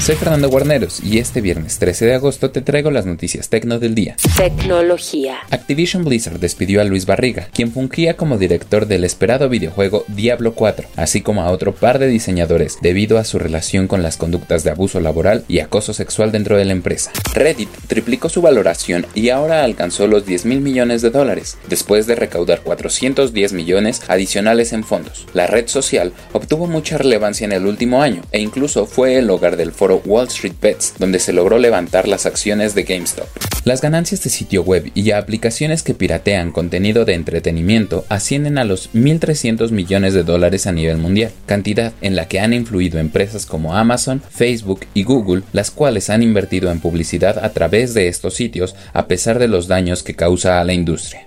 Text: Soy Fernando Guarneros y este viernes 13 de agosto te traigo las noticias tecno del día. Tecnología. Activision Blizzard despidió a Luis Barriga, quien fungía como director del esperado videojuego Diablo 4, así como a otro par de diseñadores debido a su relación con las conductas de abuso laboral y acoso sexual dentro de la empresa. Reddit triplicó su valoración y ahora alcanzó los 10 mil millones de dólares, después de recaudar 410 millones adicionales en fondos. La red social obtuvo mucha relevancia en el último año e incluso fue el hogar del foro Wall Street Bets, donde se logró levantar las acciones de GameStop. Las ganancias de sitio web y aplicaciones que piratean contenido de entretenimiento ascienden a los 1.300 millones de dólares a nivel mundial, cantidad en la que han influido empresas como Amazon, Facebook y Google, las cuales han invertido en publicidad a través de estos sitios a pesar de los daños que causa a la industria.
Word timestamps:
Soy 0.00 0.16
Fernando 0.16 0.48
Guarneros 0.48 1.04
y 1.04 1.18
este 1.18 1.42
viernes 1.42 1.78
13 1.78 2.06
de 2.06 2.14
agosto 2.14 2.50
te 2.50 2.62
traigo 2.62 2.90
las 2.90 3.04
noticias 3.04 3.50
tecno 3.50 3.78
del 3.78 3.94
día. 3.94 4.16
Tecnología. 4.34 5.40
Activision 5.50 6.06
Blizzard 6.06 6.40
despidió 6.40 6.80
a 6.80 6.84
Luis 6.84 7.04
Barriga, 7.04 7.48
quien 7.52 7.70
fungía 7.70 8.16
como 8.16 8.38
director 8.38 8.86
del 8.86 9.04
esperado 9.04 9.50
videojuego 9.50 10.06
Diablo 10.08 10.54
4, 10.54 10.88
así 10.96 11.20
como 11.20 11.42
a 11.42 11.50
otro 11.50 11.74
par 11.74 11.98
de 11.98 12.06
diseñadores 12.06 12.78
debido 12.80 13.18
a 13.18 13.24
su 13.24 13.38
relación 13.38 13.88
con 13.88 14.02
las 14.02 14.16
conductas 14.16 14.64
de 14.64 14.70
abuso 14.70 15.00
laboral 15.00 15.44
y 15.48 15.58
acoso 15.58 15.92
sexual 15.92 16.32
dentro 16.32 16.56
de 16.56 16.64
la 16.64 16.72
empresa. 16.72 17.12
Reddit 17.34 17.68
triplicó 17.86 18.30
su 18.30 18.40
valoración 18.40 19.06
y 19.14 19.28
ahora 19.28 19.64
alcanzó 19.64 20.06
los 20.06 20.24
10 20.24 20.46
mil 20.46 20.62
millones 20.62 21.02
de 21.02 21.10
dólares, 21.10 21.58
después 21.68 22.06
de 22.06 22.14
recaudar 22.14 22.62
410 22.62 23.52
millones 23.52 24.00
adicionales 24.08 24.72
en 24.72 24.82
fondos. 24.82 25.26
La 25.34 25.46
red 25.46 25.68
social 25.68 26.14
obtuvo 26.32 26.66
mucha 26.66 26.96
relevancia 26.96 27.44
en 27.44 27.52
el 27.52 27.66
último 27.66 28.02
año 28.02 28.22
e 28.32 28.40
incluso 28.40 28.86
fue 28.86 29.18
el 29.18 29.28
hogar 29.28 29.58
del 29.58 29.72
foro 29.72 29.89
Wall 29.96 30.28
Street 30.28 30.54
Bets, 30.60 30.94
donde 30.98 31.18
se 31.18 31.32
logró 31.32 31.58
levantar 31.58 32.08
las 32.08 32.26
acciones 32.26 32.74
de 32.74 32.84
GameStop. 32.84 33.26
Las 33.64 33.82
ganancias 33.82 34.22
de 34.22 34.30
sitio 34.30 34.62
web 34.62 34.90
y 34.94 35.10
aplicaciones 35.10 35.82
que 35.82 35.92
piratean 35.92 36.50
contenido 36.50 37.04
de 37.04 37.14
entretenimiento 37.14 38.06
ascienden 38.08 38.56
a 38.56 38.64
los 38.64 38.90
1.300 38.94 39.70
millones 39.70 40.14
de 40.14 40.22
dólares 40.22 40.66
a 40.66 40.72
nivel 40.72 40.96
mundial, 40.96 41.32
cantidad 41.44 41.92
en 42.00 42.16
la 42.16 42.26
que 42.26 42.40
han 42.40 42.54
influido 42.54 42.98
empresas 42.98 43.44
como 43.44 43.76
Amazon, 43.76 44.22
Facebook 44.30 44.86
y 44.94 45.02
Google, 45.02 45.42
las 45.52 45.70
cuales 45.70 46.08
han 46.08 46.22
invertido 46.22 46.70
en 46.70 46.80
publicidad 46.80 47.44
a 47.44 47.52
través 47.52 47.92
de 47.92 48.08
estos 48.08 48.34
sitios 48.34 48.74
a 48.94 49.06
pesar 49.06 49.38
de 49.38 49.48
los 49.48 49.68
daños 49.68 50.02
que 50.02 50.16
causa 50.16 50.60
a 50.60 50.64
la 50.64 50.72
industria. 50.72 51.26